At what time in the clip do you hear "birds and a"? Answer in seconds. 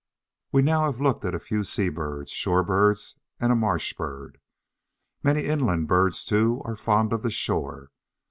2.63-3.55